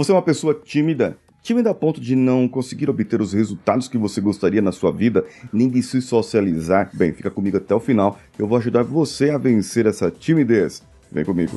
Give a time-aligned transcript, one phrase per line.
[0.00, 1.18] Você é uma pessoa tímida?
[1.42, 5.26] Tímida a ponto de não conseguir obter os resultados que você gostaria na sua vida,
[5.52, 6.90] nem de se socializar?
[6.94, 10.82] Bem, fica comigo até o final, eu vou ajudar você a vencer essa timidez.
[11.12, 11.52] Vem comigo.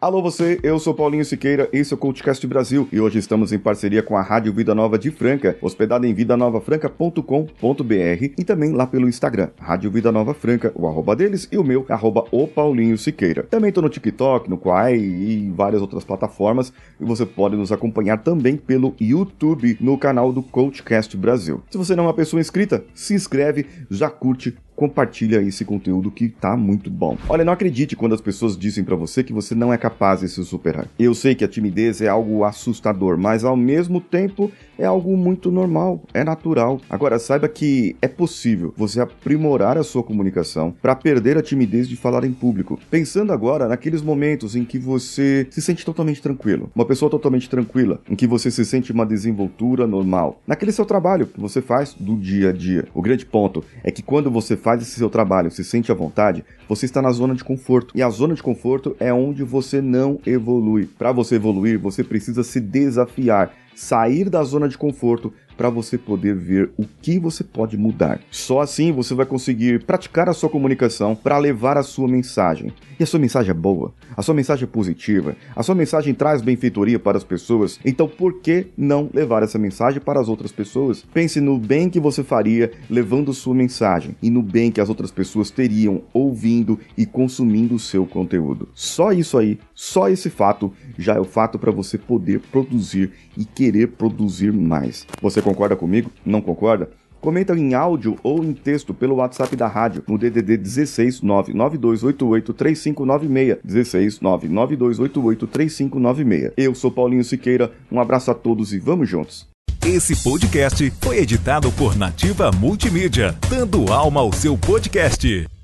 [0.00, 3.58] Alô você, eu sou Paulinho Siqueira, esse é o Coachcast Brasil e hoje estamos em
[3.58, 9.08] parceria com a Rádio Vida Nova de Franca, hospedada em vidanovafranca.com.br e também lá pelo
[9.08, 13.42] Instagram, Rádio Vida Nova Franca, o arroba deles e o meu, arroba o Paulinho Siqueira.
[13.42, 18.18] Também tô no TikTok, no Quai e várias outras plataformas e você pode nos acompanhar
[18.18, 21.60] também pelo YouTube no canal do Coachcast Brasil.
[21.68, 26.28] Se você não é uma pessoa inscrita, se inscreve, já curte, compartilha esse conteúdo que
[26.28, 27.18] tá muito bom.
[27.28, 30.28] Olha, não acredite quando as pessoas dizem para você que você não é capaz de
[30.28, 30.86] se superar.
[30.96, 35.50] Eu sei que a timidez é algo assustador, mas ao mesmo tempo é algo muito
[35.50, 36.80] normal, é natural.
[36.88, 41.96] Agora saiba que é possível você aprimorar a sua comunicação para perder a timidez de
[41.96, 42.78] falar em público.
[42.88, 48.00] Pensando agora naqueles momentos em que você se sente totalmente tranquilo, uma pessoa totalmente tranquila,
[48.08, 52.16] em que você se sente uma desenvoltura normal, naquele seu trabalho que você faz do
[52.16, 52.86] dia a dia.
[52.94, 56.44] O grande ponto é que quando você faz esse seu trabalho, se sente à vontade,
[56.68, 57.96] você está na zona de conforto.
[57.96, 60.84] E a zona de conforto é onde você não evolui.
[60.84, 66.36] Para você evoluir, você precisa se desafiar, sair da zona de conforto para você poder
[66.36, 68.20] ver o que você pode mudar.
[68.30, 72.72] Só assim você vai conseguir praticar a sua comunicação para levar a sua mensagem.
[72.98, 76.40] E a sua mensagem é boa, a sua mensagem é positiva, a sua mensagem traz
[76.40, 81.04] benfeitoria para as pessoas, então por que não levar essa mensagem para as outras pessoas?
[81.12, 85.10] Pense no bem que você faria levando sua mensagem e no bem que as outras
[85.10, 88.68] pessoas teriam ouvindo e consumindo o seu conteúdo.
[88.74, 93.44] Só isso aí, só esse fato já é o fato para você poder produzir e
[93.44, 95.06] querer produzir mais.
[95.22, 96.10] Você concorda comigo?
[96.24, 96.90] Não concorda?
[97.20, 103.58] Comenta em áudio ou em texto pelo WhatsApp da rádio no DDD 16 99288 3596
[103.64, 106.52] 16 99288 3596.
[106.56, 109.48] Eu sou Paulinho Siqueira, um abraço a todos e vamos juntos.
[109.84, 115.57] Esse podcast foi editado por Nativa Multimídia, dando alma ao seu podcast.